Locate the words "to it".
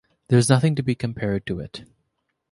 1.45-1.83